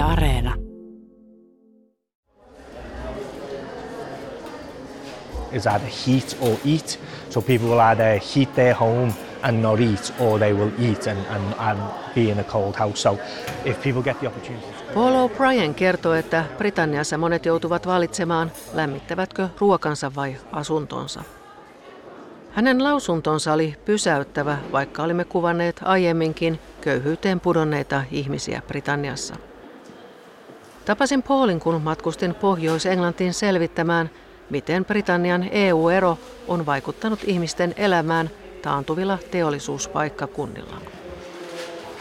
Yle 0.00 0.06
Areena. 0.06 0.54
is 5.52 5.66
either 5.66 5.86
heat 5.86 6.36
or 6.40 6.58
eat. 6.64 6.98
So 7.30 7.42
people 7.42 7.68
will 7.68 7.80
either 7.80 8.20
heat 8.34 8.54
their 8.54 8.74
home 8.74 9.12
and 9.42 9.62
not 9.62 9.80
eat, 9.80 10.12
or 10.18 10.38
they 10.38 10.52
will 10.52 10.70
eat 10.78 11.06
and, 11.06 11.18
and, 11.26 11.54
and 11.58 11.80
be 12.14 12.30
in 12.30 12.38
a 12.38 12.44
cold 12.44 12.76
house. 12.76 13.02
So 13.02 13.18
if 13.64 13.82
people 13.82 14.02
get 14.02 14.20
the 14.20 14.26
opportunity... 14.26 14.66
Paul 14.94 15.14
O'Brien 15.14 15.74
kertoo, 15.74 16.12
että 16.12 16.44
Britanniassa 16.58 17.18
monet 17.18 17.46
joutuvat 17.46 17.86
valitsemaan, 17.86 18.52
lämmittävätkö 18.74 19.48
ruokansa 19.58 20.14
vai 20.14 20.36
asuntonsa. 20.52 21.22
Hänen 22.50 22.84
lausuntonsa 22.84 23.52
oli 23.52 23.76
pysäyttävä, 23.84 24.58
vaikka 24.72 25.02
olimme 25.02 25.24
kuvanneet 25.24 25.80
aiemminkin 25.84 26.60
köyhyyteen 26.80 27.40
pudonneita 27.40 28.04
ihmisiä 28.10 28.62
Britanniassa. 28.66 29.49
Tapasin 30.90 31.22
Paulin, 31.22 31.60
kun 31.60 31.82
matkustin 31.82 32.34
Pohjois-Englantiin 32.34 33.34
selvittämään, 33.34 34.10
miten 34.50 34.84
Britannian 34.84 35.48
EU-ero 35.50 36.18
on 36.48 36.66
vaikuttanut 36.66 37.20
ihmisten 37.24 37.74
elämään 37.76 38.30
taantuvilla 38.62 39.18
teollisuuspaikkakunnilla. 39.30 40.76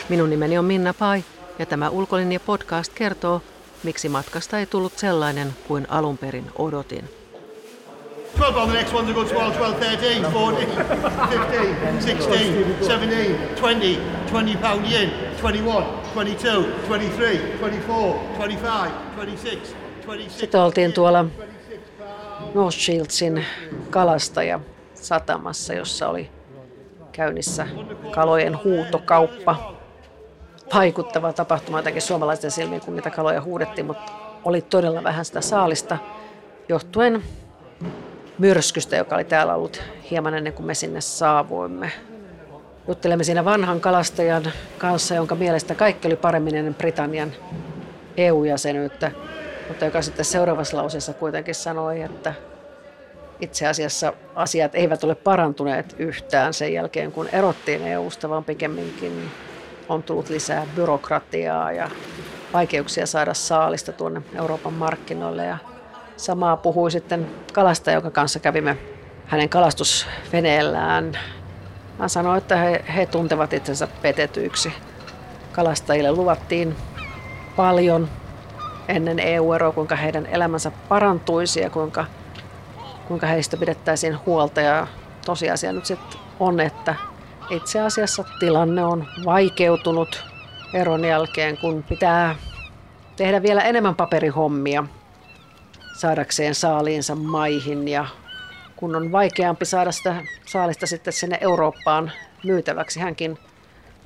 Minun 0.10 0.30
nimeni 0.30 0.58
on 0.58 0.66
Minna 0.66 0.94
Pai 0.94 1.24
ja 1.60 1.66
tämä 1.66 1.90
Ulkolinja 1.90 2.40
podcast 2.40 2.94
kertoo, 2.94 3.42
miksi 3.84 4.10
matkasta 4.10 4.60
ei 4.60 4.66
tullut 4.66 4.98
sellainen 4.98 5.56
kuin 5.68 5.88
alun 5.90 6.18
perin 6.18 6.52
odotin. 6.56 7.10
12 8.38 8.62
on 8.62 8.70
the 8.70 8.78
next 8.78 8.94
one 8.94 9.08
to 9.08 9.14
go 9.14 9.26
12, 9.26 9.60
12, 9.60 10.32
13, 10.32 10.66
14, 11.30 11.86
15, 11.92 12.28
16, 12.28 12.86
17, 12.86 13.62
20, 13.62 14.02
20 14.32 14.68
pound 14.68 14.92
yen, 14.92 15.29
21, 15.42 16.48
22, 16.88 17.38
23, 17.60 18.20
24, 18.38 18.92
25, 19.16 19.58
26, 19.58 19.76
26. 20.06 20.40
Sitten 20.40 20.62
oltiin 20.62 20.94
tuolla 20.94 21.26
North 22.54 22.78
Shieldsin 22.78 23.46
kalastaja 23.90 24.60
satamassa, 24.94 25.74
jossa 25.74 26.10
oli 26.10 26.30
käynnissä 27.12 27.68
kalojen 28.12 28.64
huutokauppa. 28.64 29.76
Vaikuttava 30.74 31.34
tapahtuma 31.34 31.80
jotenkin 31.80 32.02
suomalaisten 32.02 32.52
silmiin, 32.52 32.82
kun 32.82 32.96
niitä 32.96 33.10
kaloja 33.10 33.42
huudettiin, 33.42 33.86
mutta 33.86 34.12
oli 34.46 34.62
todella 34.62 35.04
vähän 35.04 35.26
sitä 35.26 35.42
saalista 35.42 35.98
johtuen 36.70 37.24
myrskystä, 38.38 38.96
joka 38.96 39.16
oli 39.16 39.24
täällä 39.24 39.56
ollut 39.56 39.84
hieman 40.12 40.34
ennen 40.34 40.54
kuin 40.54 40.66
me 40.66 40.74
sinne 40.74 41.02
saavuimme. 41.02 41.92
Juttelemme 42.90 43.24
siinä 43.24 43.46
vanhan 43.46 43.82
kalastajan 43.82 44.44
kanssa, 44.78 45.16
jonka 45.16 45.36
mielestä 45.36 45.76
kaikki 45.76 46.08
oli 46.08 46.16
paremmin 46.16 46.56
ennen 46.56 46.76
Britannian 46.76 47.32
EU-jäsenyyttä, 48.18 49.12
mutta 49.68 49.86
joka 49.86 50.02
sitten 50.02 50.26
seuraavassa 50.26 50.78
lauseessa 50.78 51.14
kuitenkin 51.14 51.56
sanoi, 51.56 52.02
että 52.02 52.34
itse 53.40 53.68
asiassa 53.68 54.14
asiat 54.36 54.76
eivät 54.76 55.04
ole 55.04 55.16
parantuneet 55.16 55.96
yhtään 56.00 56.54
sen 56.54 56.74
jälkeen, 56.74 57.12
kun 57.12 57.30
erottiin 57.32 57.88
EUsta, 57.88 58.30
vaan 58.30 58.44
pikemminkin 58.44 59.32
on 59.90 60.04
tullut 60.04 60.30
lisää 60.30 60.66
byrokratiaa 60.76 61.72
ja 61.72 61.90
vaikeuksia 62.54 63.06
saada 63.06 63.34
saalista 63.34 63.92
tuonne 63.92 64.22
Euroopan 64.36 64.74
markkinoille. 64.74 65.46
Ja 65.46 65.58
samaa 66.18 66.58
puhui 66.58 66.92
sitten 66.92 67.28
kalastaja, 67.54 67.96
jonka 67.96 68.12
kanssa 68.12 68.40
kävimme 68.40 68.78
hänen 69.26 69.50
kalastusveneellään. 69.50 71.20
Hän 72.00 72.10
sanoi, 72.10 72.38
että 72.38 72.56
he, 72.56 72.86
he 72.96 73.06
tuntevat 73.06 73.54
itsensä 73.54 73.88
petetyiksi. 74.02 74.74
Kalastajille 75.52 76.12
luvattiin 76.12 76.76
paljon 77.56 78.10
ennen 78.88 79.20
EU-eroa, 79.20 79.72
kuinka 79.72 79.96
heidän 79.96 80.26
elämänsä 80.26 80.72
parantuisi 80.90 81.60
ja 81.60 81.70
kuinka, 81.70 82.06
kuinka 83.08 83.28
heistä 83.28 83.58
pidettäisiin 83.58 84.18
huolta. 84.26 84.62
Ja 84.62 84.88
tosiasia 85.26 85.74
nyt 85.74 85.86
sitten 85.86 86.20
on, 86.40 86.60
että 86.60 86.96
itse 87.50 87.82
asiassa 87.82 88.24
tilanne 88.40 88.86
on 88.86 89.08
vaikeutunut 89.26 90.26
eron 90.74 91.06
jälkeen, 91.06 91.58
kun 91.58 91.84
pitää 91.84 92.36
tehdä 93.16 93.42
vielä 93.42 93.62
enemmän 93.62 93.96
paperihommia 93.96 94.84
saadakseen 95.94 96.56
saaliinsa 96.56 97.16
maihin 97.16 97.88
ja 97.88 98.06
kun 98.80 98.96
on 98.96 99.12
vaikeampi 99.12 99.66
saada 99.66 99.92
sitä 99.92 100.16
saalista 100.46 100.88
sitten 100.88 101.14
sinne 101.14 101.38
Eurooppaan 101.42 102.12
myytäväksi. 102.44 103.00
Hänkin 103.00 103.38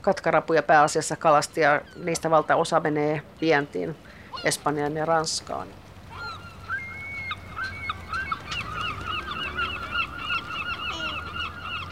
katkarapuja 0.01 0.63
pääasiassa 0.63 1.15
kalasti 1.15 1.61
ja 1.61 1.81
niistä 2.03 2.29
valtaosa 2.29 2.79
menee 2.79 3.21
vientiin 3.41 3.95
Espanjaan 4.43 4.95
ja 4.95 5.05
Ranskaan. 5.05 5.67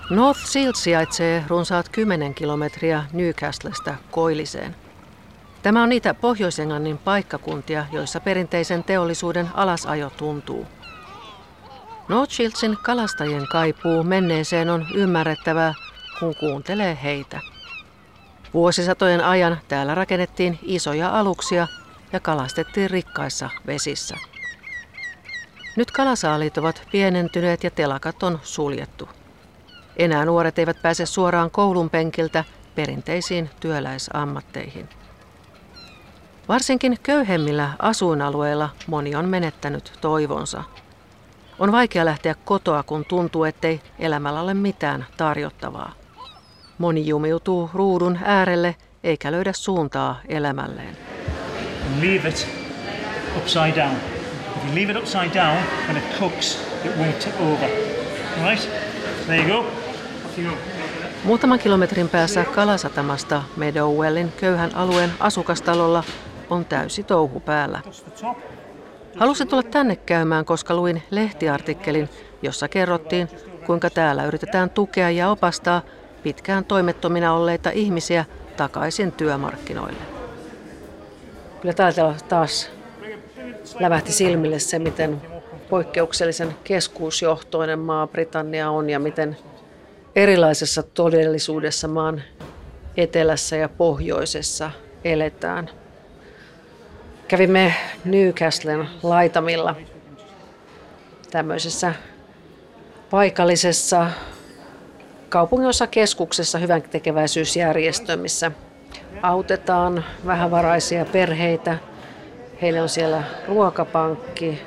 North 0.09 0.45
Shield 0.45 0.75
sijaitsee 0.75 1.43
runsaat 1.47 1.89
10 1.89 2.33
kilometriä 2.33 3.03
Newcastlesta 3.13 3.95
Koilliseen. 4.11 4.75
Tämä 5.63 5.83
on 5.83 5.89
niitä 5.89 6.13
Pohjois-Englannin 6.13 6.97
paikkakuntia, 6.97 7.85
joissa 7.91 8.19
perinteisen 8.19 8.83
teollisuuden 8.83 9.49
alasajo 9.53 10.09
tuntuu. 10.09 10.67
North 12.11 12.33
Shieldsin 12.33 12.77
kalastajien 12.83 13.47
kaipuu 13.47 14.03
menneeseen 14.03 14.69
on 14.69 14.87
ymmärrettävää, 14.95 15.73
kun 16.19 16.35
kuuntelee 16.35 16.97
heitä. 17.03 17.39
Vuosisatojen 18.53 19.23
ajan 19.23 19.57
täällä 19.67 19.95
rakennettiin 19.95 20.59
isoja 20.63 21.19
aluksia 21.19 21.67
ja 22.13 22.19
kalastettiin 22.19 22.89
rikkaissa 22.89 23.49
vesissä. 23.67 24.17
Nyt 25.75 25.91
kalasaalit 25.91 26.57
ovat 26.57 26.87
pienentyneet 26.91 27.63
ja 27.63 27.71
telakat 27.71 28.23
on 28.23 28.39
suljettu. 28.43 29.09
Enää 29.97 30.25
nuoret 30.25 30.59
eivät 30.59 30.81
pääse 30.81 31.05
suoraan 31.05 31.51
koulun 31.51 31.89
penkiltä 31.89 32.43
perinteisiin 32.75 33.49
työläisammatteihin. 33.59 34.89
Varsinkin 36.47 36.97
köyhemmillä 37.03 37.69
asuinalueilla 37.79 38.69
moni 38.87 39.15
on 39.15 39.29
menettänyt 39.29 39.93
toivonsa. 40.01 40.63
On 41.61 41.71
vaikea 41.71 42.05
lähteä 42.05 42.35
kotoa, 42.45 42.83
kun 42.83 43.05
tuntuu, 43.05 43.43
ettei 43.43 43.81
elämällä 43.99 44.41
ole 44.41 44.53
mitään 44.53 45.05
tarjottavaa. 45.17 45.93
Moni 46.77 47.07
jumiutuu 47.07 47.69
ruudun 47.73 48.19
äärelle 48.23 48.75
eikä 49.03 49.31
löydä 49.31 49.53
suuntaa 49.53 50.19
elämälleen. 50.27 50.97
Leave 52.01 52.29
it 52.29 52.47
upside 53.37 53.73
down. 53.75 53.95
If 54.57 54.65
you 54.65 54.75
leave 54.75 54.91
it 54.91 54.97
upside 54.97 55.39
down 55.39 55.57
and 55.89 55.97
it 55.97 56.19
cooks, 56.19 56.59
it 56.85 56.91
won't 56.97 57.23
tip 57.23 57.41
over. 57.41 57.69
Right? 58.49 58.69
There 59.25 59.47
you 59.47 59.61
go. 59.61 59.67
Off 60.25 60.39
you 60.39 60.51
go. 60.51 60.57
Muutaman 61.23 61.59
kilometrin 61.59 62.09
päässä 62.09 62.43
Kalasatamasta 62.43 63.43
Meadowwellin 63.57 64.31
köyhän 64.39 64.75
alueen 64.75 65.11
asukastalolla 65.19 66.03
on 66.49 66.65
täysi 66.65 67.03
touhu 67.03 67.39
päällä. 67.39 67.81
Halusin 69.15 69.47
tulla 69.47 69.63
tänne 69.63 69.95
käymään, 69.95 70.45
koska 70.45 70.75
luin 70.75 71.03
lehtiartikkelin, 71.11 72.09
jossa 72.41 72.67
kerrottiin, 72.67 73.29
kuinka 73.65 73.89
täällä 73.89 74.25
yritetään 74.25 74.69
tukea 74.69 75.09
ja 75.09 75.29
opastaa 75.29 75.81
pitkään 76.23 76.65
toimettomina 76.65 77.33
olleita 77.33 77.69
ihmisiä 77.69 78.25
takaisin 78.57 79.11
työmarkkinoille. 79.11 80.01
Kyllä 81.61 81.73
täältä 81.73 82.13
taas 82.29 82.71
lävähti 83.79 84.11
silmille 84.11 84.59
se, 84.59 84.79
miten 84.79 85.21
poikkeuksellisen 85.69 86.55
keskuusjohtoinen 86.63 87.79
maa 87.79 88.07
Britannia 88.07 88.69
on 88.69 88.89
ja 88.89 88.99
miten 88.99 89.37
erilaisessa 90.15 90.83
todellisuudessa 90.83 91.87
maan 91.87 92.21
etelässä 92.97 93.55
ja 93.55 93.69
pohjoisessa 93.69 94.71
eletään. 95.03 95.69
Kävimme 97.31 97.73
Newcastlen 98.05 98.87
laitamilla 99.03 99.75
tämmöisessä 101.31 101.93
paikallisessa 103.11 104.07
kaupunginosa 105.29 105.87
keskuksessa 105.87 106.57
hyvän 106.57 106.81
tekeväisyysjärjestö, 106.81 108.17
missä 108.17 108.51
autetaan 109.21 110.05
vähävaraisia 110.25 111.05
perheitä. 111.05 111.77
Heille 112.61 112.81
on 112.81 112.89
siellä 112.89 113.23
ruokapankki. 113.47 114.61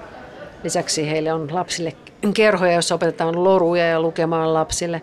Lisäksi 0.62 1.10
heille 1.10 1.32
on 1.32 1.54
lapsille 1.54 1.92
kerhoja, 2.34 2.72
joissa 2.72 2.94
opetetaan 2.94 3.44
loruja 3.44 3.88
ja 3.88 4.00
lukemaan 4.00 4.54
lapsille. 4.54 5.02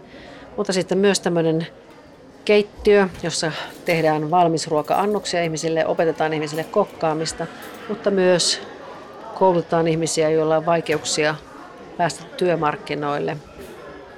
Mutta 0.57 0.73
sitten 0.73 0.97
myös 0.97 1.19
tämmöinen 1.19 1.67
keittiö, 2.45 3.07
jossa 3.23 3.51
tehdään 3.85 4.31
valmisruoka-annoksia 4.31 5.43
ihmisille, 5.43 5.85
opetetaan 5.85 6.33
ihmisille 6.33 6.63
kokkaamista, 6.63 7.47
mutta 7.89 8.11
myös 8.11 8.61
koulutetaan 9.35 9.87
ihmisiä, 9.87 10.29
joilla 10.29 10.57
on 10.57 10.65
vaikeuksia 10.65 11.35
päästä 11.97 12.23
työmarkkinoille. 12.37 13.37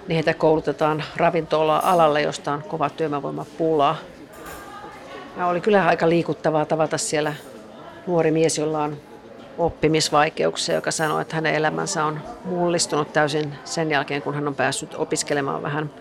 Niin 0.08 0.16
heitä 0.16 0.34
koulutetaan 0.34 1.04
ravintola-alalle, 1.18 2.22
josta 2.22 2.54
on 2.54 2.64
kova 2.64 2.90
työvoimapula. 2.90 3.96
Ja 5.38 5.48
oli 5.48 5.62
kyllä 5.62 5.86
aika 5.86 6.10
liikuttavaa 6.10 6.66
tavata 6.66 6.98
siellä 6.98 7.34
nuori 8.08 8.32
mies, 8.32 8.58
jolla 8.58 8.84
on 8.84 8.98
oppimisvaikeuksia, 9.58 10.76
joka 10.76 10.92
sanoo, 10.92 11.20
että 11.20 11.36
hänen 11.36 11.56
elämänsä 11.56 12.06
on 12.06 12.20
mullistunut 12.46 13.14
täysin 13.14 13.54
sen 13.64 13.92
jälkeen, 13.92 14.22
kun 14.22 14.34
hän 14.34 14.48
on 14.48 14.56
päässyt 14.56 14.96
opiskelemaan 14.96 15.64
vähän 15.64 15.92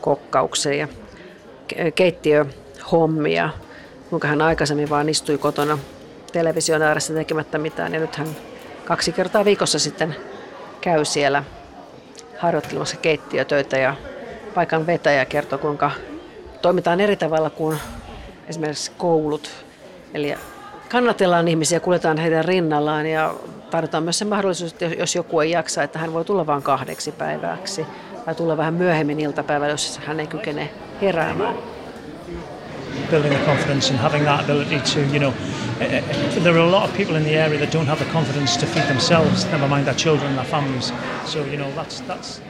kokkauksia 0.00 0.74
ja 0.74 0.88
keittiöhommia, 1.94 3.50
kuinka 4.10 4.28
hän 4.28 4.42
aikaisemmin 4.42 4.90
vaan 4.90 5.08
istui 5.08 5.38
kotona 5.38 5.78
television 6.32 6.82
ääressä 6.82 7.14
tekemättä 7.14 7.58
mitään 7.58 7.94
ja 7.94 8.00
nyt 8.00 8.16
hän 8.16 8.28
kaksi 8.84 9.12
kertaa 9.12 9.44
viikossa 9.44 9.78
sitten 9.78 10.16
käy 10.80 11.04
siellä 11.04 11.44
harjoittelemassa 12.38 12.96
keittiötöitä 12.96 13.78
ja 13.78 13.94
paikan 14.54 14.86
vetäjä 14.86 15.24
kertoo, 15.24 15.58
kuinka 15.58 15.90
toimitaan 16.62 17.00
eri 17.00 17.16
tavalla 17.16 17.50
kuin 17.50 17.78
esimerkiksi 18.48 18.92
koulut. 18.98 19.50
Eli 20.14 20.34
kannatellaan 20.88 21.48
ihmisiä, 21.48 21.80
kuljetaan 21.80 22.18
heidän 22.18 22.44
rinnallaan 22.44 23.06
ja 23.06 23.34
tarjotaan 23.70 24.02
myös 24.02 24.18
se 24.18 24.24
mahdollisuus, 24.24 24.72
että 24.72 24.84
jos 24.84 25.14
joku 25.14 25.40
ei 25.40 25.50
jaksa, 25.50 25.82
että 25.82 25.98
hän 25.98 26.12
voi 26.12 26.24
tulla 26.24 26.46
vain 26.46 26.62
kahdeksi 26.62 27.12
päiväksi 27.12 27.86
tai 28.28 28.34
tulla 28.34 28.56
vähän 28.56 28.74
myöhemmin 28.74 29.20
iltapäivällä, 29.20 29.72
jos 29.72 30.00
hän 30.06 30.20
ei 30.20 30.26
kykene 30.26 30.70
heräämään. 31.02 31.54
Building 33.10 33.34
the 33.34 33.44
confidence 33.46 33.90
and 33.90 33.98
having 33.98 34.24
that 34.24 34.40
ability 34.40 34.78
to, 34.78 35.00
you 35.00 35.18
know, 35.18 35.32
eh, 35.80 35.94
eh, 35.94 36.04
there 36.42 36.50
are 36.50 36.60
a 36.60 36.70
lot 36.70 36.84
of 36.84 36.96
people 36.96 37.16
in 37.16 37.22
the 37.22 37.42
area 37.42 37.58
that 37.58 37.74
don't 37.74 37.86
have 37.86 38.04
the 38.04 38.12
confidence 38.12 38.60
to 38.60 38.66
feed 38.66 38.84
themselves, 38.86 39.52
never 39.52 39.68
mind 39.68 39.84
their 39.84 39.96
children, 39.96 40.34
their 40.34 40.46
families. 40.46 40.92
So, 41.24 41.38
you 41.38 41.56
know, 41.56 41.70
that's, 41.76 42.02
that's 42.08 42.42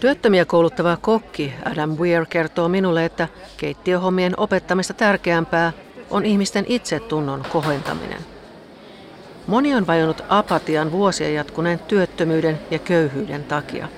Työttömiä 0.00 0.44
kouluttava 0.44 0.96
kokki 1.00 1.54
Adam 1.64 1.90
Weir 1.90 2.26
kertoo 2.26 2.68
minulle, 2.68 3.04
että 3.04 3.28
keittiöhommien 3.56 4.34
opettamista 4.36 4.94
tärkeämpää 4.94 5.72
on 6.10 6.24
ihmisten 6.24 6.64
itsetunnon 6.68 7.44
kohentaminen. 7.52 8.20
Moni 9.46 9.74
on 9.74 9.86
vajonnut 9.86 10.24
apatian 10.28 10.92
vuosia 10.92 11.30
jatkuneen 11.30 11.78
työttömyyden 11.78 12.58
ja 12.70 12.78
köyhyyden 12.78 13.44
takia. 13.44 13.88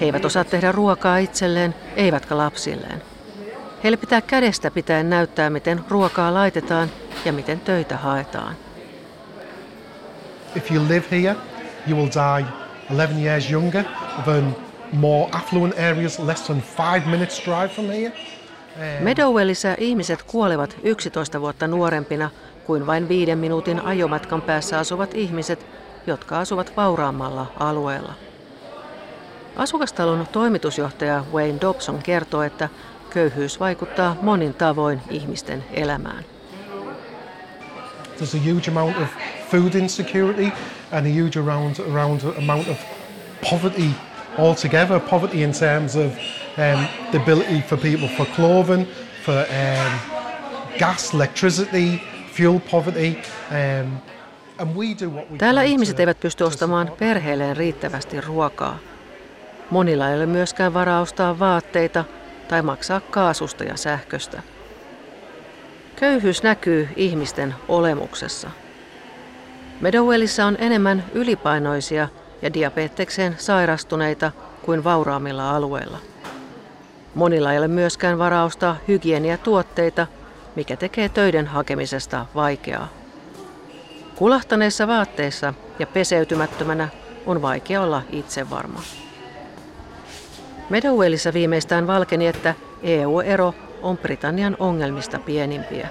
He 0.00 0.04
eivät 0.04 0.24
osaa 0.24 0.44
tehdä 0.44 0.72
ruokaa 0.72 1.18
itselleen, 1.18 1.74
eivätkä 1.96 2.36
lapsilleen. 2.36 3.02
Heille 3.84 3.96
pitää 3.96 4.20
kädestä 4.20 4.70
pitäen 4.70 5.10
näyttää, 5.10 5.50
miten 5.50 5.80
ruokaa 5.88 6.34
laitetaan 6.34 6.90
ja 7.24 7.32
miten 7.32 7.60
töitä 7.60 7.96
haetaan. 7.96 8.56
If 10.56 10.70
you 10.70 10.84
live 10.88 11.04
here, 11.10 11.36
you 11.88 11.98
will 11.98 12.08
die 12.08 12.46
11 12.90 13.18
years 13.20 13.50
younger 13.50 13.84
than 14.24 14.56
more 14.92 15.28
affluent 15.32 15.78
areas 15.78 16.18
less 16.18 16.42
than 16.42 16.62
five 16.62 17.02
minutes 17.06 17.42
drive 17.44 17.68
from 17.68 17.86
here. 17.86 18.12
Meadowellissa 19.00 19.74
ihmiset 19.78 20.22
kuolevat 20.22 20.76
11 20.82 21.40
vuotta 21.40 21.66
nuorempina 21.66 22.30
kuin 22.66 22.86
vain 22.86 23.08
viiden 23.08 23.38
minuutin 23.38 23.80
ajomatkan 23.80 24.42
päässä 24.42 24.78
asuvat 24.78 25.14
ihmiset, 25.14 25.66
jotka 26.06 26.38
asuvat 26.38 26.72
vauraammalla 26.76 27.46
alueella. 27.58 28.29
Asukastalon 29.56 30.26
toimitusjohtaja 30.32 31.24
Wayne 31.32 31.60
Dobson 31.60 32.02
kertoo, 32.02 32.42
että 32.42 32.68
köyhyys 33.10 33.60
vaikuttaa 33.60 34.16
monin 34.22 34.54
tavoin 34.54 35.00
ihmisten 35.10 35.64
elämään. 35.72 36.24
There's 38.16 38.36
a 38.36 38.52
huge 38.52 38.70
amount 38.70 38.96
of 39.02 39.08
food 39.50 39.74
insecurity 39.74 40.52
and 40.92 41.06
a 41.06 41.22
huge 41.22 41.40
around, 41.40 41.76
around 41.92 42.20
amount 42.38 42.68
of 42.68 42.76
poverty 43.50 43.90
altogether. 44.38 45.00
Poverty 45.00 45.42
in 45.42 45.52
terms 45.52 45.96
of 45.96 46.04
um, 46.04 46.86
the 47.10 47.18
ability 47.22 47.62
for 47.68 47.78
people 47.78 48.08
for 48.16 48.26
clothing, 48.26 48.86
for 49.24 49.34
um, 49.34 50.00
gas, 50.78 51.14
electricity, 51.14 52.00
fuel 52.32 52.60
poverty. 52.70 53.16
Um, 53.82 53.98
Täällä 55.38 55.62
ihmiset 55.62 56.00
eivät 56.00 56.20
pysty 56.20 56.44
ostamaan 56.44 56.92
perheelleen 56.98 57.56
riittävästi 57.56 58.20
ruokaa. 58.20 58.78
Monilla 59.70 60.08
ei 60.08 60.16
ole 60.16 60.26
myöskään 60.26 60.74
varaa 60.74 61.00
ostaa 61.00 61.38
vaatteita 61.38 62.04
tai 62.48 62.62
maksaa 62.62 63.00
kaasusta 63.00 63.64
ja 63.64 63.76
sähköstä. 63.76 64.42
Köyhyys 65.96 66.42
näkyy 66.42 66.88
ihmisten 66.96 67.54
olemuksessa. 67.68 68.50
Meadowellissa 69.80 70.46
on 70.46 70.56
enemmän 70.58 71.04
ylipainoisia 71.14 72.08
ja 72.42 72.52
diabetekseen 72.54 73.34
sairastuneita 73.38 74.32
kuin 74.62 74.84
vauraammilla 74.84 75.50
alueilla. 75.56 75.98
Monilla 77.14 77.52
ei 77.52 77.58
ole 77.58 77.68
myöskään 77.68 78.18
varaa 78.18 78.44
ostaa 78.44 78.76
hygieniatuotteita, 78.88 80.06
mikä 80.56 80.76
tekee 80.76 81.08
töiden 81.08 81.46
hakemisesta 81.46 82.26
vaikeaa. 82.34 82.88
Kulahtaneissa 84.16 84.86
vaatteissa 84.86 85.54
ja 85.78 85.86
peseytymättömänä 85.86 86.88
on 87.26 87.42
vaikea 87.42 87.82
olla 87.82 88.02
itsevarma. 88.12 88.82
Meadowellissa 90.70 91.32
viimeistään 91.32 91.86
valkeni, 91.86 92.26
että 92.26 92.54
EU-ero 92.82 93.54
on 93.82 93.98
Britannian 93.98 94.56
ongelmista 94.58 95.18
pienimpiä. 95.18 95.88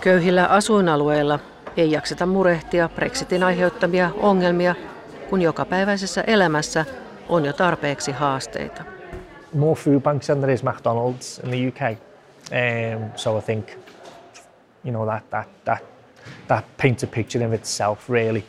Köyhillä 0.00 0.46
asuinalueilla 0.46 1.38
ei 1.76 1.90
jakseta 1.90 2.26
murehtia 2.26 2.88
Brexitin 2.88 3.42
aiheuttamia 3.42 4.10
ongelmia, 4.16 4.74
kun 5.30 5.42
jokapäiväisessä 5.42 6.24
elämässä 6.26 6.84
on 7.28 7.44
jo 7.44 7.52
tarpeeksi 7.52 8.12
haasteita. 8.12 8.84
More 9.54 9.80
food 9.80 10.00
banks 10.00 10.26
than 10.26 10.38
there 10.38 10.52
is 10.52 10.64
McDonald's 10.64 11.44
in 11.44 11.50
the 11.50 11.68
UK. 11.68 11.98
Um, 12.52 13.10
so 13.16 13.38
I 13.38 13.42
think, 13.42 13.68
you 14.84 14.92
know, 14.92 15.06
that, 15.06 15.30
that, 15.30 15.48
that, 15.64 15.84
that 16.48 16.64
paints 16.82 17.04
a 17.04 17.06
picture 17.06 17.44
in 17.44 17.54
itself 17.54 18.10
really. 18.10 18.44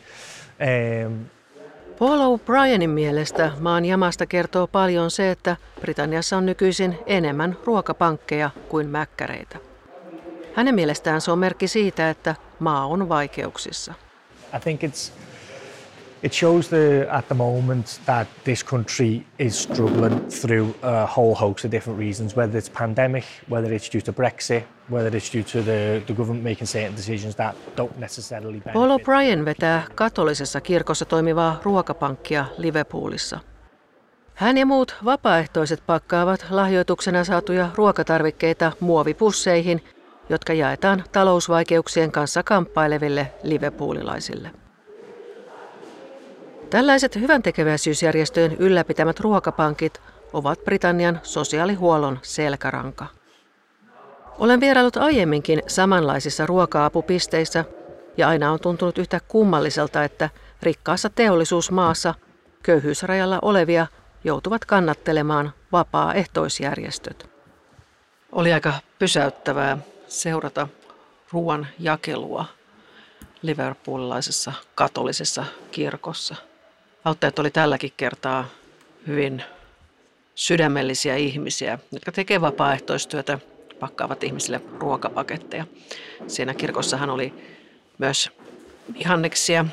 Um, 0.60 1.30
Paul 1.98 2.36
O'Brienin 2.36 2.90
mielestä 2.90 3.52
maan 3.60 3.84
jamasta 3.84 4.26
kertoo 4.26 4.66
paljon 4.66 5.10
se, 5.10 5.30
että 5.30 5.56
Britanniassa 5.80 6.36
on 6.36 6.46
nykyisin 6.46 6.98
enemmän 7.06 7.56
ruokapankkeja 7.64 8.50
kuin 8.68 8.88
mäkkäreitä. 8.88 9.58
Hänen 10.54 10.74
mielestään 10.74 11.20
se 11.20 11.30
on 11.30 11.38
merkki 11.38 11.68
siitä, 11.68 12.10
että 12.10 12.34
maa 12.58 12.86
on 12.86 13.08
vaikeuksissa. 13.08 13.94
I 14.56 14.60
think 14.60 14.82
it's 14.82 15.12
it 16.22 16.34
shows 16.34 16.68
the 16.68 17.06
at 17.10 17.28
the 17.28 17.34
moment 17.34 18.00
that 18.06 18.26
this 18.44 18.62
country 18.62 19.26
is 19.38 19.58
struggling 19.58 20.30
through 20.30 20.74
a 20.82 21.06
whole 21.06 21.34
host 21.34 21.64
of 21.64 21.70
different 21.70 21.98
reasons, 21.98 22.36
whether 22.36 22.58
it's 22.58 22.70
pandemic, 22.70 23.24
whether 23.48 23.74
it's 23.74 23.92
due 23.92 24.00
to 24.00 24.12
Brexit, 24.12 24.62
whether 24.90 25.16
it's 25.16 25.32
due 25.32 25.42
to 25.42 25.62
the, 25.62 26.02
the 26.06 26.14
government 26.14 26.44
making 26.44 26.66
certain 26.66 26.96
decisions 26.96 27.34
that 27.34 27.54
don't 27.76 27.98
necessarily 27.98 28.60
benefit. 28.60 28.72
Paul 28.72 28.90
O'Brien 28.90 29.44
vetää 29.44 29.82
katolisessa 29.94 30.60
kirkossa 30.60 31.04
toimivaa 31.04 31.60
ruokapankkia 31.62 32.44
Liverpoolissa. 32.58 33.40
Hän 34.34 34.58
ja 34.58 34.66
muut 34.66 34.96
vapaaehtoiset 35.04 35.82
pakkaavat 35.86 36.46
lahjoituksena 36.50 37.24
saatuja 37.24 37.70
ruokatarvikkeita 37.74 38.72
muovipusseihin, 38.80 39.84
jotka 40.28 40.52
jaetaan 40.52 41.04
talousvaikeuksien 41.12 42.12
kanssa 42.12 42.42
kamppaileville 42.42 43.32
liverpoolilaisille. 43.42 44.50
Tällaiset 46.70 47.16
hyväntekeväisyysjärjestöjen 47.16 48.56
ylläpitämät 48.58 49.20
ruokapankit 49.20 50.02
ovat 50.32 50.64
Britannian 50.64 51.20
sosiaalihuollon 51.22 52.18
selkäranka. 52.22 53.06
Olen 54.38 54.60
vierailut 54.60 54.96
aiemminkin 54.96 55.62
samanlaisissa 55.66 56.46
ruoka-apupisteissä 56.46 57.64
ja 58.16 58.28
aina 58.28 58.52
on 58.52 58.60
tuntunut 58.60 58.98
yhtä 58.98 59.20
kummalliselta, 59.28 60.04
että 60.04 60.30
rikkaassa 60.62 61.10
teollisuusmaassa 61.10 62.14
köyhyysrajalla 62.62 63.38
olevia 63.42 63.86
joutuvat 64.24 64.64
kannattelemaan 64.64 65.52
vapaaehtoisjärjestöt. 65.72 67.30
Oli 68.32 68.52
aika 68.52 68.72
pysäyttävää 68.98 69.78
seurata 70.08 70.68
ruoan 71.32 71.66
jakelua 71.78 72.44
Liverpoolilaisessa 73.42 74.52
katolisessa 74.74 75.44
kirkossa. 75.70 76.34
Auttajat 77.06 77.38
oli 77.38 77.50
tälläkin 77.50 77.92
kertaa 77.96 78.48
hyvin 79.06 79.42
sydämellisiä 80.34 81.16
ihmisiä, 81.16 81.78
jotka 81.92 82.12
tekevät 82.12 82.42
vapaaehtoistyötä, 82.42 83.38
pakkaavat 83.80 84.24
ihmisille 84.24 84.60
ruokapaketteja. 84.78 85.66
Siinä 86.26 86.54
kirkossahan 86.54 87.10
oli 87.10 87.34
myös 87.98 88.30
vihanneksia, 88.98 89.64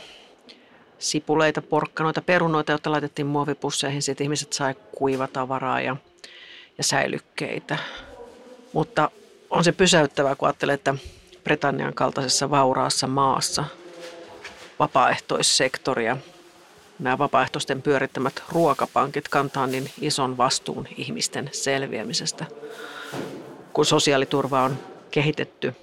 sipuleita, 1.00 1.62
porkkanoita, 1.62 2.22
perunoita, 2.22 2.72
joita 2.72 2.92
laitettiin 2.92 3.26
muovipusseihin. 3.26 4.02
Sitten 4.02 4.26
ihmiset 4.26 4.54
sai 4.54 4.76
kuivatavaraa 4.96 5.82
ja, 5.82 5.96
ja 6.78 6.84
säilykkeitä. 6.84 7.78
Mutta 8.74 9.12
on 9.50 9.64
se 9.64 9.72
pysäyttävää, 9.72 10.36
kun 10.36 10.48
ajattelee, 10.48 10.74
että 10.74 10.96
Britannian 11.44 11.94
kaltaisessa 11.94 12.50
vauraassa 12.50 13.08
maassa 13.08 13.66
vapaaehtoissektoria 14.80 16.18
nämä 17.00 17.18
vapaaehtoisten 17.18 17.82
pyörittämät 17.82 18.44
ruokapankit 18.50 19.28
kantaa 19.28 19.68
niin 19.68 19.90
ison 20.02 20.38
vastuun 20.38 20.88
ihmisten 20.98 21.50
selviämisestä. 21.52 22.46
Kun 23.74 23.86
sosiaaliturva 23.86 24.64
on 24.64 24.78
kehitetty 25.12 25.74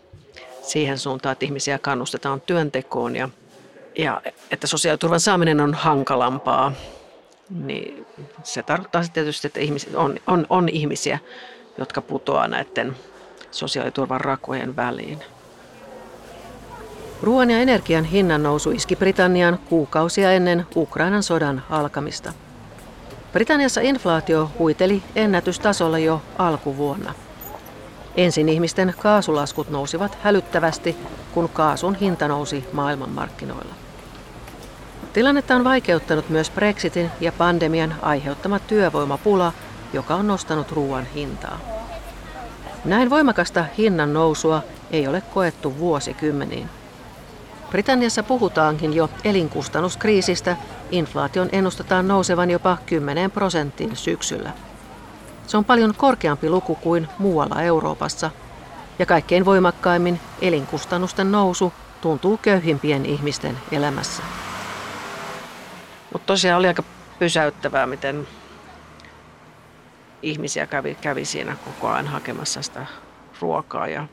siihen 0.63 0.99
suuntaan, 0.99 1.33
että 1.33 1.45
ihmisiä 1.45 1.79
kannustetaan 1.79 2.41
työntekoon 2.41 3.17
ja, 3.17 3.29
ja 3.99 4.23
että 4.51 4.67
sosiaaliturvan 4.67 5.21
saaminen 5.21 5.61
on 5.61 5.75
hankalampaa, 5.75 6.73
niin 7.51 8.07
se 8.43 8.63
tarkoittaa 8.63 9.03
tietysti, 9.13 9.47
että 9.47 9.61
ihmiset, 9.61 9.95
on, 9.95 10.17
on, 10.27 10.47
on 10.51 10.69
ihmisiä, 10.69 11.19
jotka 11.79 12.01
putoaa 12.01 12.49
näiden 12.49 12.97
sosiaaliturvan 13.51 14.21
rakojen 14.21 14.77
väliin. 14.77 15.19
Ruoan 17.23 17.51
ja 17.51 17.59
energian 17.59 18.05
hinnan 18.05 18.43
nousu 18.43 18.71
iski 18.71 18.97
Britannian 18.97 19.59
kuukausia 19.69 20.33
ennen 20.33 20.67
Ukrainan 20.77 21.23
sodan 21.23 21.63
alkamista. 21.71 22.33
Britanniassa 23.33 23.81
inflaatio 23.81 24.51
huiteli 24.59 25.03
ennätystasolla 25.17 25.99
jo 25.99 26.23
alkuvuonna. 26.39 27.15
Ensin 28.17 28.49
ihmisten 28.49 28.95
kaasulaskut 28.99 29.71
nousivat 29.71 30.19
hälyttävästi, 30.23 30.97
kun 31.35 31.49
kaasun 31.49 31.95
hinta 31.95 32.29
nousi 32.29 32.65
maailmanmarkkinoilla. 32.73 33.75
Tilannetta 35.13 35.57
on 35.57 35.65
vaikeuttanut 35.65 36.29
myös 36.29 36.51
Brexitin 36.51 37.11
ja 37.21 37.33
pandemian 37.33 37.95
aiheuttama 38.03 38.59
työvoimapula, 38.59 39.53
joka 39.93 40.15
on 40.15 40.27
nostanut 40.27 40.73
ruoan 40.73 41.07
hintaa. 41.15 41.61
Näin 42.85 43.11
voimakasta 43.11 43.65
hinnan 43.79 44.13
nousua 44.13 44.63
ei 44.91 45.09
ole 45.09 45.23
koettu 45.35 45.79
vuosikymmeniin. 45.79 46.80
Britanniassa 47.71 48.23
puhutaankin 48.23 48.93
jo 48.93 49.11
elinkustannuskriisistä. 49.25 50.57
Inflaation 50.91 51.49
ennustetaan 51.53 52.09
nousevan 52.09 52.51
jopa 52.51 52.79
10 52.87 53.31
prosenttiin 53.31 53.97
syksyllä. 53.97 54.53
Se 55.47 55.57
on 55.57 55.65
paljon 55.65 55.95
korkeampi 55.97 56.51
luku 56.51 56.75
kuin 56.75 57.09
muualla 57.19 57.63
Euroopassa. 57.63 58.31
Ja 58.99 59.07
kaikkein 59.07 59.45
voimakkaimmin 59.45 60.21
elinkustannusten 60.41 61.33
nousu 61.33 61.73
tuntuu 62.01 62.37
köyhimpien 62.43 63.07
ihmisten 63.07 63.59
elämässä. 63.73 64.23
Mutta 66.13 66.27
tosiaan 66.27 66.59
oli 66.59 66.67
aika 66.67 66.83
pysäyttävää, 67.19 67.87
miten 67.87 68.29
ihmisiä 70.23 70.67
kävi, 70.67 70.95
kävi 70.95 71.25
siinä 71.25 71.57
koko 71.65 71.89
ajan 71.89 72.07
hakemassa 72.07 72.63
sitä 72.63 72.87
ruokaa. 73.41 73.89
Ja 73.89 74.07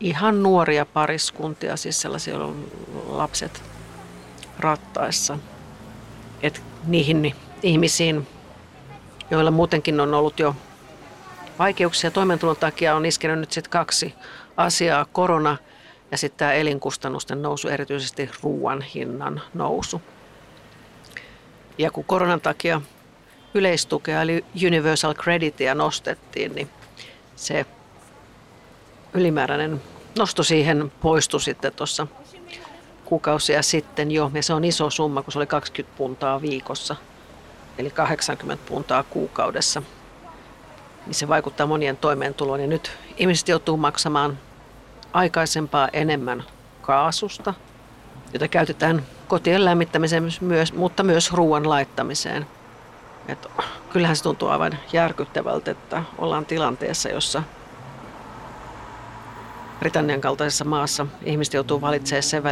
ihan 0.00 0.42
nuoria 0.42 0.86
pariskuntia, 0.86 1.76
siis 1.76 2.00
sellaisia 2.00 2.34
lapset 3.08 3.62
rattaissa. 4.58 5.38
Et 6.42 6.62
niihin 6.86 7.34
ihmisiin, 7.62 8.26
joilla 9.30 9.50
muutenkin 9.50 10.00
on 10.00 10.14
ollut 10.14 10.38
jo 10.38 10.56
vaikeuksia 11.58 12.10
toimeentulon 12.10 12.56
takia, 12.56 12.94
on 12.94 13.06
iskenyt 13.06 13.38
nyt 13.38 13.52
sitten 13.52 13.70
kaksi 13.70 14.14
asiaa, 14.56 15.06
korona 15.12 15.56
ja 16.10 16.18
sitten 16.18 16.38
tämä 16.38 16.52
elinkustannusten 16.52 17.42
nousu, 17.42 17.68
erityisesti 17.68 18.30
ruoan 18.42 18.82
hinnan 18.82 19.42
nousu. 19.54 20.02
Ja 21.78 21.90
kun 21.90 22.04
koronan 22.04 22.40
takia 22.40 22.80
yleistukea 23.54 24.22
eli 24.22 24.44
Universal 24.66 25.14
Creditia 25.14 25.74
nostettiin, 25.74 26.54
niin 26.54 26.70
se 27.36 27.66
ylimääräinen 29.16 29.82
nosto 30.18 30.42
siihen 30.42 30.92
poistui 31.00 31.40
sitten 31.40 31.72
tuossa 31.72 32.06
kuukausia 33.04 33.62
sitten 33.62 34.10
jo. 34.10 34.30
Ja 34.34 34.42
se 34.42 34.54
on 34.54 34.64
iso 34.64 34.90
summa, 34.90 35.22
kun 35.22 35.32
se 35.32 35.38
oli 35.38 35.46
20 35.46 35.98
puntaa 35.98 36.42
viikossa, 36.42 36.96
eli 37.78 37.90
80 37.90 38.64
puntaa 38.68 39.02
kuukaudessa. 39.02 39.82
Niin 41.06 41.14
se 41.14 41.28
vaikuttaa 41.28 41.66
monien 41.66 41.96
toimeentuloon. 41.96 42.60
Ja 42.60 42.66
nyt 42.66 42.92
ihmiset 43.16 43.48
joutuu 43.48 43.76
maksamaan 43.76 44.38
aikaisempaa 45.12 45.88
enemmän 45.92 46.44
kaasusta, 46.82 47.54
jota 48.32 48.48
käytetään 48.48 49.02
kotien 49.28 49.64
lämmittämiseen, 49.64 50.28
myös, 50.40 50.72
mutta 50.72 51.02
myös 51.02 51.32
ruoan 51.32 51.68
laittamiseen. 51.68 52.46
Et 53.28 53.46
kyllähän 53.92 54.16
se 54.16 54.22
tuntuu 54.22 54.48
aivan 54.48 54.78
järkyttävältä, 54.92 55.70
että 55.70 56.02
ollaan 56.18 56.46
tilanteessa, 56.46 57.08
jossa 57.08 57.42
Britannian 59.78 60.20
kaltaisessa 60.20 60.64
maassa 60.64 61.06
ihmiset 61.24 61.54
joutuu 61.54 61.80
valitsemaan 61.80 62.22
sen 62.22 62.42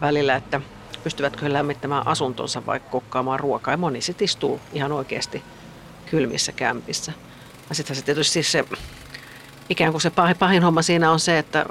välillä, 0.00 0.36
että 0.36 0.60
pystyvätkö 1.04 1.42
he 1.42 1.52
lämmittämään 1.52 2.06
asuntonsa 2.06 2.66
vai 2.66 2.80
kokkaamaan 2.80 3.40
ruokaa. 3.40 3.74
Ja 3.74 3.78
moni 3.78 4.00
sitten 4.00 4.24
istuu 4.24 4.60
ihan 4.72 4.92
oikeasti 4.92 5.42
kylmissä 6.10 6.52
kämpissä. 6.52 7.12
Ja 7.68 7.74
sitten 7.74 7.96
se 7.96 8.02
tietysti 8.02 8.42
se, 8.42 8.64
ikään 9.68 9.92
kuin 9.92 10.02
se 10.02 10.10
pahin, 10.10 10.36
pahin 10.36 10.62
homma 10.62 10.82
siinä 10.82 11.10
on 11.10 11.20
se, 11.20 11.38
että 11.38 11.66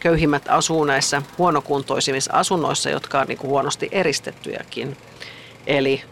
köyhimmät 0.00 0.48
asuu 0.48 0.84
näissä 0.84 1.22
huonokuntoisimmissa 1.38 2.32
asunnoissa, 2.32 2.90
jotka 2.90 3.20
on 3.20 3.26
niin 3.26 3.38
kuin 3.38 3.50
huonosti 3.50 3.88
eristettyjäkin. 3.92 4.96
Eli 5.66 6.02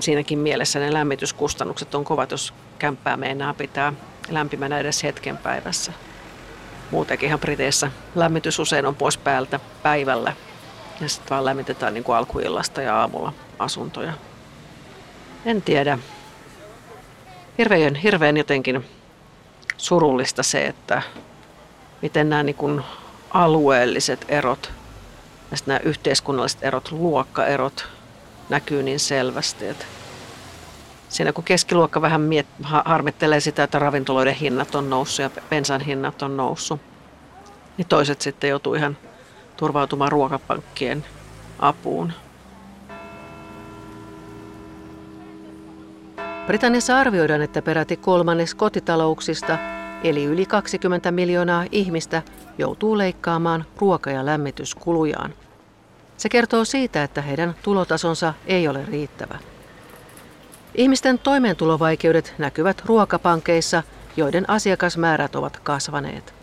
siinäkin 0.00 0.38
mielessä 0.38 0.78
ne 0.78 0.92
lämmityskustannukset 0.92 1.94
on 1.94 2.04
kovat, 2.04 2.30
jos 2.30 2.54
kämppää 2.78 3.16
meinaa 3.16 3.54
pitää 3.54 3.92
lämpimänä 4.28 4.78
edes 4.78 5.02
hetken 5.02 5.36
päivässä. 5.36 5.92
Muutenkinhan 6.90 7.40
Briteissä 7.40 7.90
lämmitys 8.14 8.58
usein 8.58 8.86
on 8.86 8.94
pois 8.94 9.18
päältä 9.18 9.60
päivällä 9.82 10.32
ja 11.00 11.08
sitten 11.08 11.30
vaan 11.30 11.44
lämmitetään 11.44 11.94
niin 11.94 12.04
kuin 12.04 12.16
alkuillasta 12.16 12.82
ja 12.82 13.00
aamulla 13.00 13.32
asuntoja. 13.58 14.12
En 15.44 15.62
tiedä. 15.62 15.98
Hirveän, 17.58 17.94
hirveän 17.94 18.36
jotenkin 18.36 18.84
surullista 19.76 20.42
se, 20.42 20.66
että 20.66 21.02
miten 22.02 22.28
nämä 22.28 22.42
niin 22.42 22.56
kuin 22.56 22.82
alueelliset 23.30 24.24
erot 24.28 24.72
ja 25.50 25.56
nämä 25.66 25.80
yhteiskunnalliset 25.82 26.62
erot, 26.62 26.92
luokkaerot 26.92 27.88
näkyy 28.48 28.82
niin 28.82 29.00
selvästi. 29.00 29.68
Että 29.68 29.84
siinä 31.08 31.32
kun 31.32 31.44
keskiluokka 31.44 32.02
vähän 32.02 32.20
miet, 32.20 32.46
harmittelee 32.62 33.40
sitä, 33.40 33.62
että 33.62 33.78
ravintoloiden 33.78 34.34
hinnat 34.34 34.74
on 34.74 34.90
noussut 34.90 35.22
ja 35.22 35.30
bensan 35.50 35.80
hinnat 35.80 36.22
on 36.22 36.36
noussut, 36.36 36.80
niin 37.76 37.88
toiset 37.88 38.20
sitten 38.20 38.50
joutuu 38.50 38.74
ihan 38.74 38.96
turvautumaan 39.56 40.12
ruokapankkien 40.12 41.04
apuun. 41.58 42.12
Britanniassa 46.46 46.98
arvioidaan, 46.98 47.42
että 47.42 47.62
peräti 47.62 47.96
kolmannes 47.96 48.54
kotitalouksista, 48.54 49.58
eli 50.04 50.24
yli 50.24 50.46
20 50.46 51.10
miljoonaa 51.10 51.64
ihmistä, 51.72 52.22
joutuu 52.58 52.98
leikkaamaan 52.98 53.64
ruoka- 53.76 54.10
ja 54.10 54.26
lämmityskulujaan. 54.26 55.34
Se 56.16 56.28
kertoo 56.28 56.64
siitä, 56.64 57.02
että 57.02 57.22
heidän 57.22 57.54
tulotasonsa 57.62 58.34
ei 58.46 58.68
ole 58.68 58.84
riittävä. 58.86 59.38
Ihmisten 60.74 61.18
toimeentulovaikeudet 61.18 62.34
näkyvät 62.38 62.82
ruokapankeissa, 62.84 63.82
joiden 64.16 64.50
asiakasmäärät 64.50 65.36
ovat 65.36 65.60
kasvaneet. 65.62 66.34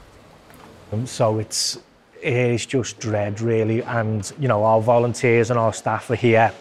So 1.05 1.39
it's 1.39 1.79
it 2.21 2.53
is 2.53 2.73
just 2.73 3.01
dread 3.11 3.39
really 3.45 3.83
and 3.87 4.23
you 4.39 4.47
know 4.47 4.63
our 4.63 4.85
volunteers 4.85 5.51
and 5.51 5.59
our 5.59 5.73
staff 5.73 6.11
are 6.11 6.19
here 6.23 6.51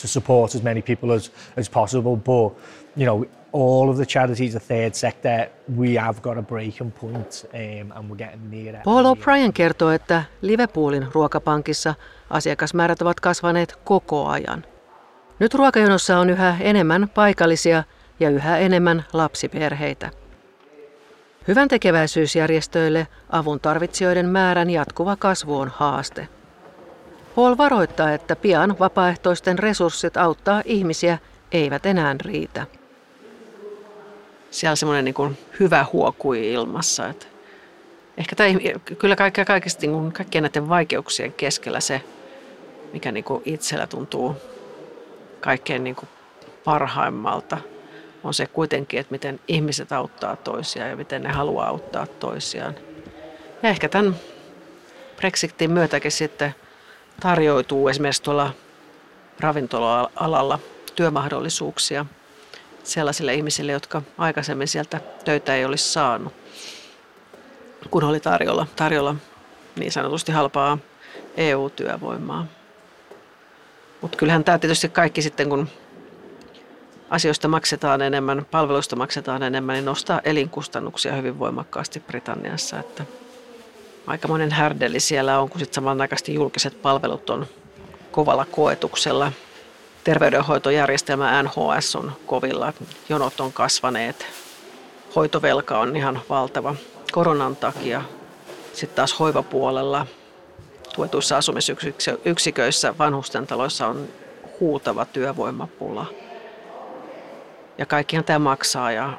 to 0.00 0.08
support 0.08 0.54
as 0.54 0.62
many 0.62 0.82
people 0.82 1.14
as, 1.14 1.32
as 1.56 1.70
possible 1.70 2.16
but 2.16 2.58
you 2.96 3.04
know 3.04 3.24
all 3.52 3.90
of 3.90 3.96
the 3.96 4.06
charities, 4.06 4.52
the 4.52 4.60
third 4.60 4.94
sector, 4.94 5.48
we 5.76 5.94
have 5.94 6.22
got 6.22 6.38
a 6.38 6.42
breaking 6.42 6.90
point 6.90 7.44
um, 7.54 7.92
and 7.94 8.08
we're 8.08 8.16
getting 8.16 8.50
near 8.50 8.74
it. 8.74 8.82
Paul 8.84 9.06
O'Brien 9.06 9.52
kertoo, 9.52 9.90
että 9.90 10.24
Liverpoolin 10.42 11.06
ruokapankissa 11.12 11.94
asiakasmäärät 12.30 13.02
ovat 13.02 13.20
kasvaneet 13.20 13.76
koko 13.84 14.26
ajan. 14.26 14.64
Nyt 15.38 15.54
ruokajonossa 15.54 16.18
on 16.18 16.30
yhä 16.30 16.56
enemmän 16.60 17.08
paikallisia 17.14 17.84
ja 18.20 18.30
yhä 18.30 18.58
enemmän 18.58 19.04
lapsiperheitä. 19.12 20.10
Hyvän 21.48 21.68
tekeväisyysjärjestöille 21.68 23.06
avun 23.30 23.60
tarvitsijoiden 23.60 24.26
määrän 24.26 24.70
jatkuva 24.70 25.16
kasvu 25.16 25.58
on 25.58 25.68
haaste. 25.68 26.28
Paul 27.34 27.56
varoittaa, 27.56 28.12
että 28.12 28.36
pian 28.36 28.76
vapaaehtoisten 28.78 29.58
resurssit 29.58 30.16
auttaa 30.16 30.62
ihmisiä 30.64 31.18
eivät 31.52 31.86
enää 31.86 32.16
riitä. 32.20 32.66
Siellä 34.50 34.70
on 34.70 34.76
semmoinen 34.76 35.04
niin 35.04 35.38
hyvä 35.60 35.86
huokui 35.92 36.52
ilmassa. 36.52 37.08
Että 37.08 37.26
ehkä 38.16 38.36
tämä, 38.36 38.48
kyllä 38.98 39.16
kaikkea, 39.16 39.44
kaikista, 39.44 39.86
niin 39.86 40.12
kaikkien 40.12 40.42
näiden 40.42 40.68
vaikeuksien 40.68 41.32
keskellä 41.32 41.80
se, 41.80 42.02
mikä 42.92 43.12
niin 43.12 43.24
kuin 43.24 43.42
itsellä 43.44 43.86
tuntuu 43.86 44.36
kaikkein 45.42 45.84
niin 45.84 45.96
kuin 45.96 46.08
parhaimmalta, 46.64 47.58
on 48.24 48.34
se 48.34 48.46
kuitenkin, 48.46 49.00
että 49.00 49.12
miten 49.12 49.40
ihmiset 49.48 49.92
auttaa 49.92 50.36
toisiaan 50.36 50.90
ja 50.90 50.96
miten 50.96 51.22
ne 51.22 51.28
haluaa 51.28 51.68
auttaa 51.68 52.06
toisiaan. 52.06 52.74
Ja 53.62 53.68
ehkä 53.68 53.88
tämän 53.88 54.16
Brexitin 55.16 55.70
myötäkin 55.70 56.12
sitten 56.12 56.54
tarjoutuu 57.20 57.88
esimerkiksi 57.88 58.22
tuolla 58.22 58.52
ravintola-alalla 59.40 60.58
työmahdollisuuksia 60.94 62.06
sellaisille 62.84 63.34
ihmisille, 63.34 63.72
jotka 63.72 64.02
aikaisemmin 64.18 64.68
sieltä 64.68 65.00
töitä 65.24 65.56
ei 65.56 65.64
olisi 65.64 65.92
saanut, 65.92 66.32
kun 67.90 68.04
oli 68.04 68.20
tarjolla, 68.20 68.66
tarjolla 68.76 69.14
niin 69.76 69.92
sanotusti 69.92 70.32
halpaa 70.32 70.78
EU-työvoimaa. 71.36 72.46
Mutta 74.02 74.18
kyllähän 74.18 74.44
tämä 74.44 74.58
tietysti 74.58 74.88
kaikki 74.88 75.22
sitten, 75.22 75.48
kun 75.48 75.68
asioista 77.10 77.48
maksetaan 77.48 78.02
enemmän, 78.02 78.46
palveluista 78.50 78.96
maksetaan 78.96 79.42
enemmän, 79.42 79.74
niin 79.74 79.84
nostaa 79.84 80.20
elinkustannuksia 80.24 81.12
hyvin 81.12 81.38
voimakkaasti 81.38 82.00
Britanniassa. 82.00 82.78
Että 82.78 83.04
aika 84.06 84.28
monen 84.28 84.52
härdeli 84.52 85.00
siellä 85.00 85.38
on, 85.38 85.48
kun 85.48 85.60
sitten 85.60 85.74
samanaikaisesti 85.74 86.34
julkiset 86.34 86.82
palvelut 86.82 87.30
on 87.30 87.46
kovalla 88.12 88.44
koetuksella. 88.44 89.32
Terveydenhoitojärjestelmä 90.04 91.42
NHS 91.42 91.96
on 91.96 92.12
kovilla, 92.26 92.72
jonot 93.08 93.40
on 93.40 93.52
kasvaneet, 93.52 94.26
hoitovelka 95.16 95.78
on 95.78 95.96
ihan 95.96 96.20
valtava 96.28 96.74
koronan 97.12 97.56
takia. 97.56 98.02
Sitten 98.72 98.96
taas 98.96 99.18
hoivapuolella 99.18 100.06
tuetuissa 100.94 101.36
asumisyksiköissä 101.36 102.98
vanhustentaloissa 102.98 103.86
on 103.86 104.08
huutava 104.60 105.04
työvoimapula. 105.04 106.06
Ja 107.78 107.86
kaikkihan 107.86 108.24
tämä 108.24 108.38
maksaa 108.38 108.92
ja 108.92 109.12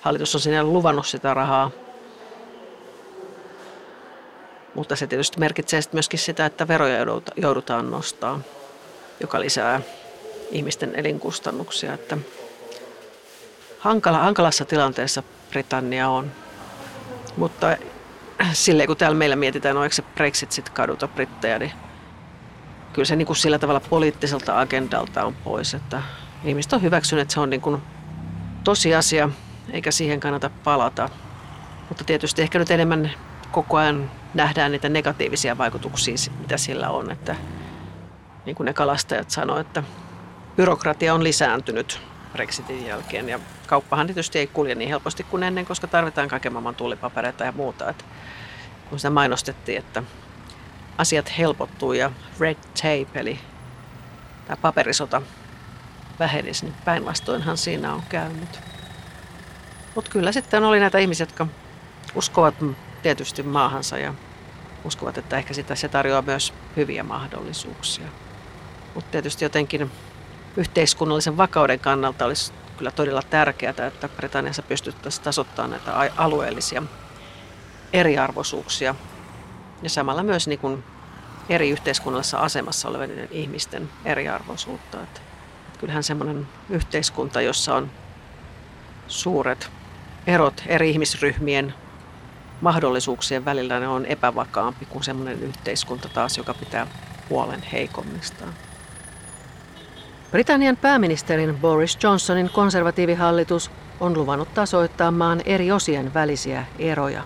hallitus 0.00 0.34
on 0.34 0.40
sinne 0.40 0.62
luvannut 0.62 1.06
sitä 1.06 1.34
rahaa. 1.34 1.70
Mutta 4.74 4.96
se 4.96 5.06
tietysti 5.06 5.38
merkitsee 5.38 5.80
myöskin 5.92 6.18
sitä, 6.18 6.46
että 6.46 6.68
veroja 6.68 7.06
joudutaan 7.36 7.90
nostaa, 7.90 8.40
joka 9.20 9.40
lisää 9.40 9.80
ihmisten 10.50 10.94
elinkustannuksia. 10.94 11.94
Että 11.94 12.18
hankala, 13.78 14.18
hankalassa 14.18 14.64
tilanteessa 14.64 15.22
Britannia 15.50 16.08
on. 16.08 16.32
Mutta 17.36 17.76
silleen 18.52 18.86
kun 18.86 18.96
täällä 18.96 19.18
meillä 19.18 19.36
mietitään, 19.36 19.74
no 19.74 19.82
se 19.90 20.02
Brexit 20.02 20.52
sitten 20.52 20.74
kaduta 20.74 21.08
brittejä, 21.08 21.58
niin 21.58 21.72
kyllä 22.92 23.06
se 23.06 23.16
niin 23.16 23.26
kuin 23.26 23.36
sillä 23.36 23.58
tavalla 23.58 23.80
poliittiselta 23.80 24.60
agendalta 24.60 25.24
on 25.24 25.34
pois, 25.34 25.74
että 25.74 26.02
ihmiset 26.44 26.72
on 26.72 26.82
hyväksynyt, 26.82 27.22
että 27.22 27.34
se 27.34 27.40
on 27.40 27.50
niin 27.50 27.60
kuin 27.60 27.82
tosiasia, 28.64 29.28
eikä 29.70 29.90
siihen 29.90 30.20
kannata 30.20 30.50
palata. 30.64 31.08
Mutta 31.88 32.04
tietysti 32.04 32.42
ehkä 32.42 32.58
nyt 32.58 32.70
enemmän 32.70 33.10
koko 33.52 33.76
ajan 33.76 34.10
nähdään 34.34 34.72
niitä 34.72 34.88
negatiivisia 34.88 35.58
vaikutuksia, 35.58 36.14
mitä 36.40 36.56
sillä 36.56 36.90
on. 36.90 37.10
Että, 37.10 37.36
niin 38.46 38.56
kuin 38.56 38.64
ne 38.64 38.72
kalastajat 38.72 39.30
sanoivat, 39.30 39.66
että 39.66 39.82
byrokratia 40.56 41.14
on 41.14 41.24
lisääntynyt 41.24 42.00
Brexitin 42.32 42.86
jälkeen. 42.86 43.28
Ja 43.28 43.40
kauppahan 43.66 44.06
tietysti 44.06 44.38
ei 44.38 44.46
kulje 44.46 44.74
niin 44.74 44.88
helposti 44.88 45.24
kuin 45.24 45.42
ennen, 45.42 45.66
koska 45.66 45.86
tarvitaan 45.86 46.28
kaiken 46.28 46.52
maailman 46.52 46.74
tullipapereita 46.74 47.44
ja 47.44 47.52
muuta. 47.52 47.90
Että 47.90 48.04
kun 48.90 48.98
sitä 48.98 49.10
mainostettiin, 49.10 49.78
että 49.78 50.02
asiat 50.98 51.38
helpottuu 51.38 51.92
ja 51.92 52.10
red 52.40 52.56
tape, 52.76 53.20
eli 53.20 53.38
tämä 54.46 54.56
paperisota 54.56 55.22
vähenisi, 56.18 56.64
niin 56.64 56.74
päinvastoinhan 56.84 57.56
siinä 57.56 57.94
on 57.94 58.02
käynyt. 58.08 58.60
Mutta 59.94 60.10
kyllä 60.10 60.32
sitten 60.32 60.64
oli 60.64 60.80
näitä 60.80 60.98
ihmisiä, 60.98 61.24
jotka 61.24 61.46
uskovat 62.14 62.54
tietysti 63.02 63.42
maahansa 63.42 63.98
ja 63.98 64.14
uskovat, 64.84 65.18
että 65.18 65.36
ehkä 65.36 65.54
sitä 65.54 65.74
se 65.74 65.88
tarjoaa 65.88 66.22
myös 66.22 66.54
hyviä 66.76 67.02
mahdollisuuksia. 67.02 68.06
Mutta 68.94 69.10
tietysti 69.10 69.44
jotenkin 69.44 69.90
yhteiskunnallisen 70.56 71.36
vakauden 71.36 71.80
kannalta 71.80 72.24
olisi 72.24 72.52
kyllä 72.76 72.90
todella 72.90 73.22
tärkeää, 73.22 73.74
että 73.86 74.08
Britanniassa 74.08 74.62
pystyttäisiin 74.62 75.24
tasoittamaan 75.24 75.70
näitä 75.70 76.10
alueellisia 76.16 76.82
eriarvoisuuksia 77.92 78.94
ja 79.82 79.90
samalla 79.90 80.22
myös 80.22 80.48
niin 80.48 80.58
kuin 80.58 80.84
eri 81.48 81.70
yhteiskunnallisessa 81.70 82.38
asemassa 82.38 82.88
olevien 82.88 83.28
ihmisten 83.30 83.88
eriarvoisuutta. 84.04 85.02
Että 85.02 85.20
kyllähän 85.78 86.02
semmoinen 86.02 86.48
yhteiskunta, 86.70 87.40
jossa 87.40 87.74
on 87.74 87.90
suuret 89.08 89.70
erot 90.26 90.62
eri 90.66 90.90
ihmisryhmien 90.90 91.74
mahdollisuuksien 92.60 93.44
välillä, 93.44 93.80
ne 93.80 93.88
on 93.88 94.06
epävakaampi 94.06 94.86
kuin 94.86 95.04
semmoinen 95.04 95.42
yhteiskunta 95.42 96.08
taas, 96.08 96.38
joka 96.38 96.54
pitää 96.54 96.86
huolen 97.30 97.62
heikommistaan. 97.62 98.54
Britannian 100.32 100.76
pääministerin 100.76 101.58
Boris 101.60 101.98
Johnsonin 102.02 102.50
konservatiivihallitus 102.50 103.70
on 104.00 104.18
luvannut 104.18 104.54
tasoittaa 104.54 105.10
maan 105.10 105.40
eri 105.44 105.72
osien 105.72 106.14
välisiä 106.14 106.64
eroja. 106.78 107.22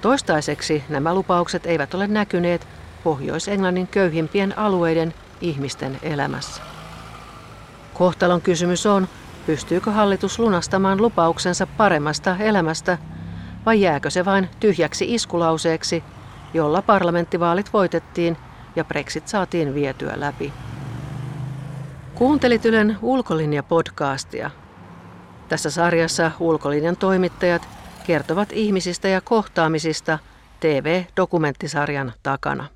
Toistaiseksi 0.00 0.84
nämä 0.88 1.14
lupaukset 1.14 1.66
eivät 1.66 1.94
ole 1.94 2.06
näkyneet 2.06 2.66
Pohjois-Englannin 3.04 3.86
köyhimpien 3.86 4.58
alueiden 4.58 5.14
ihmisten 5.40 5.98
elämässä. 6.02 6.62
Kohtalon 7.94 8.40
kysymys 8.40 8.86
on, 8.86 9.08
pystyykö 9.46 9.90
hallitus 9.90 10.38
lunastamaan 10.38 11.02
lupauksensa 11.02 11.66
paremmasta 11.66 12.36
elämästä 12.40 12.98
vai 13.66 13.80
jääkö 13.80 14.10
se 14.10 14.24
vain 14.24 14.48
tyhjäksi 14.60 15.14
iskulauseeksi, 15.14 16.04
jolla 16.54 16.82
parlamenttivaalit 16.82 17.72
voitettiin 17.72 18.36
ja 18.76 18.84
Brexit 18.84 19.28
saatiin 19.28 19.74
vietyä 19.74 20.12
läpi. 20.16 20.52
Kuuntelit 22.18 22.64
Ylen 22.64 22.98
Ulkolinja-podcastia. 23.02 24.50
Tässä 25.48 25.70
sarjassa 25.70 26.30
Ulkolinjan 26.40 26.96
toimittajat 26.96 27.68
kertovat 28.06 28.48
ihmisistä 28.52 29.08
ja 29.08 29.20
kohtaamisista 29.20 30.18
TV-dokumenttisarjan 30.60 32.12
takana. 32.22 32.66